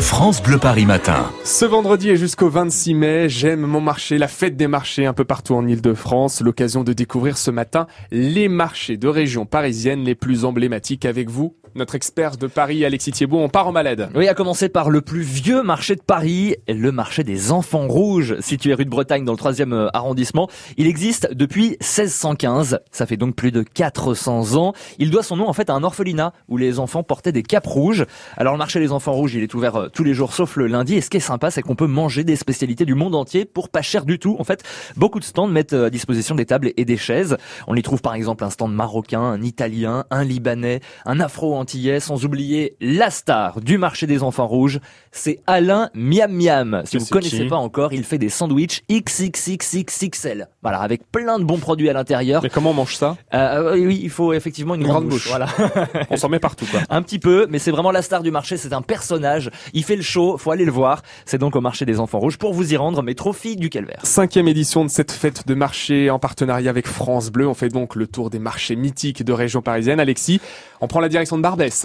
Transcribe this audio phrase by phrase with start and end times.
[0.00, 1.30] France Bleu Paris Matin.
[1.44, 5.24] Ce vendredi et jusqu'au 26 mai, j'aime mon marché, la fête des marchés un peu
[5.24, 6.40] partout en Ile-de-France.
[6.40, 11.54] L'occasion de découvrir ce matin les marchés de région parisienne les plus emblématiques avec vous.
[11.76, 14.08] Notre expert de Paris, Alexis Thiebaud, on part en malade.
[14.14, 18.38] Oui, à commencer par le plus vieux marché de Paris, le marché des enfants rouges,
[18.38, 20.48] situé rue de Bretagne dans le 3 euh, arrondissement.
[20.76, 24.72] Il existe depuis 1615, ça fait donc plus de 400 ans.
[25.00, 27.66] Il doit son nom en fait à un orphelinat où les enfants portaient des capes
[27.66, 28.06] rouges.
[28.36, 30.68] Alors le marché des enfants rouges, il est ouvert euh, tous les jours sauf le
[30.68, 30.94] lundi.
[30.94, 33.68] Et ce qui est sympa, c'est qu'on peut manger des spécialités du monde entier pour
[33.68, 34.36] pas cher du tout.
[34.38, 34.62] En fait,
[34.96, 37.36] beaucoup de stands mettent euh, à disposition des tables et des chaises.
[37.66, 41.98] On y trouve par exemple un stand marocain, un italien, un libanais, un afro antillais,
[41.98, 44.80] sans oublier la star du marché des enfants rouges,
[45.12, 46.82] c'est Alain Miam Miam.
[46.84, 50.48] Si vous ne connaissez pas encore, il fait des sandwichs XXXXXL.
[50.60, 52.42] Voilà, avec plein de bons produits à l'intérieur.
[52.42, 53.16] Mais comment on mange ça?
[53.32, 55.26] Euh, Oui, il faut effectivement une, grande, bouche.
[55.26, 55.46] Voilà.
[56.10, 56.80] on s'en met partout, quoi.
[56.90, 58.58] Un petit peu, mais c'est vraiment la star du marché.
[58.58, 59.50] C'est un personnage.
[59.72, 60.36] Il fait le show.
[60.36, 61.02] Faut aller le voir.
[61.24, 62.36] C'est donc au marché des enfants rouges.
[62.36, 64.00] Pour vous y rendre, métro Fille du Calvaire.
[64.02, 67.48] Cinquième édition de cette fête de marché en partenariat avec France Bleu.
[67.48, 69.98] On fait donc le tour des marchés mythiques de région parisienne.
[69.98, 70.42] Alexis,
[70.82, 71.42] on prend la direction de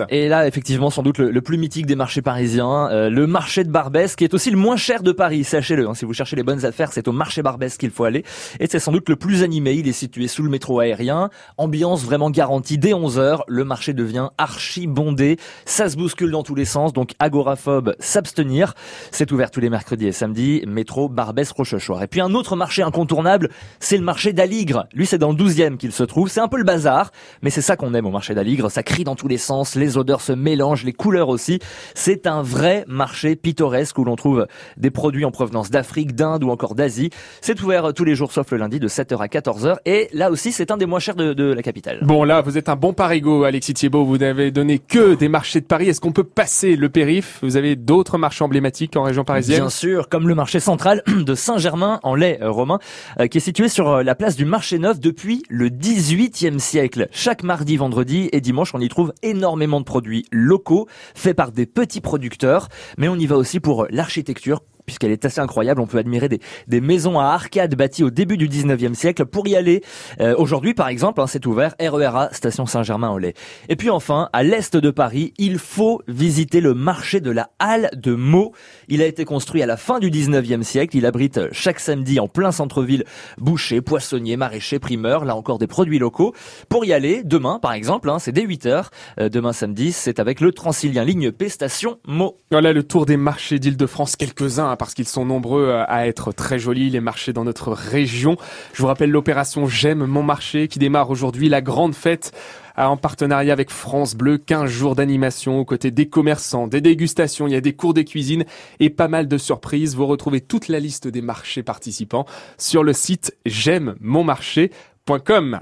[0.10, 3.70] Et là, effectivement, sans doute le, plus mythique des marchés parisiens, euh, le marché de
[3.70, 5.88] Barbès, qui est aussi le moins cher de Paris, sachez-le.
[5.88, 8.24] Hein, si vous cherchez les bonnes affaires, c'est au marché Barbès qu'il faut aller.
[8.60, 9.74] Et c'est sans doute le plus animé.
[9.74, 11.30] Il est situé sous le métro aérien.
[11.58, 13.44] Ambiance vraiment garantie dès 11 heures.
[13.48, 15.38] Le marché devient archi bondé.
[15.66, 18.74] Ça se bouscule dans tous les sens, donc agoraphobe, s'abstenir.
[19.12, 20.64] C'est ouvert tous les mercredis et samedis.
[20.68, 22.04] Métro Barbès Rochechouart.
[22.04, 24.88] Et puis un autre marché incontournable, c'est le marché d'Aligre.
[24.94, 26.30] Lui, c'est dans le 12e qu'il se trouve.
[26.30, 28.72] C'est un peu le bazar, mais c'est ça qu'on aime au marché d'Aligre.
[28.72, 29.59] Ça crie dans tous les sens.
[29.76, 31.60] Les odeurs se mélangent, les couleurs aussi.
[31.96, 36.50] C'est un vrai marché pittoresque où l'on trouve des produits en provenance d'Afrique, d'Inde ou
[36.50, 37.10] encore d'Asie.
[37.42, 40.52] C'est ouvert tous les jours sauf le lundi de 7h à 14h et là aussi
[40.52, 42.00] c'est un des moins chers de, la capitale.
[42.04, 45.62] Bon là vous êtes un bon parigo Alexis Thiebaud, vous n'avez donné que des marchés
[45.62, 45.90] de Paris.
[45.90, 47.40] Est-ce qu'on peut passer le périph?
[47.42, 49.60] Vous avez d'autres marchés emblématiques en région parisienne?
[49.60, 52.80] Bien sûr, comme le marché central de Saint-Germain en lait euh, romain
[53.20, 57.08] euh, qui est situé sur euh, la place du marché neuf depuis le 18e siècle.
[57.12, 59.39] Chaque mardi, vendredi et dimanche on y trouve énormément
[59.80, 64.62] de produits locaux faits par des petits producteurs, mais on y va aussi pour l'architecture
[64.90, 65.82] puisqu'elle est assez incroyable.
[65.82, 69.26] On peut admirer des, des maisons à arcades bâties au début du 19e siècle.
[69.26, 69.82] Pour y aller,
[70.20, 73.34] euh, aujourd'hui par exemple, hein, c'est ouvert, RERA, station Saint-Germain-en-Laye.
[73.70, 77.90] Et puis enfin, à l'est de Paris, il faut visiter le marché de la Halle
[77.96, 78.54] de Meaux.
[78.88, 80.98] Il a été construit à la fin du 19e siècle.
[80.98, 83.04] Il abrite chaque samedi en plein centre-ville
[83.38, 86.34] bouchers, poissonniers, maraîchers, primeurs, là encore des produits locaux.
[86.68, 88.86] Pour y aller, demain par exemple, hein, c'est dès 8h.
[89.20, 92.38] Euh, demain samedi, c'est avec le Transilien Ligne P, station Meaux.
[92.52, 96.58] Voilà le tour des marchés d'Île-de-France, quelques-uns parce qu'ils sont nombreux euh, à être très
[96.58, 98.38] jolis, les marchés dans notre région.
[98.74, 102.32] Je vous rappelle l'opération J'aime mon marché qui démarre aujourd'hui, la grande fête
[102.80, 107.46] euh, en partenariat avec France Bleu, 15 jours d'animation aux côtés des commerçants, des dégustations,
[107.46, 108.46] il y a des cours de cuisine
[108.80, 109.96] et pas mal de surprises.
[109.96, 112.26] Vous retrouvez toute la liste des marchés participants
[112.58, 115.60] sur le site j'aime mon marché.com.